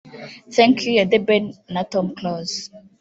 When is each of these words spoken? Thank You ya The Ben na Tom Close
Thank 0.55 0.83
You 0.83 0.91
ya 0.97 1.03
The 1.11 1.19
Ben 1.27 1.45
na 1.73 1.81
Tom 1.91 2.07
Close 2.17 2.53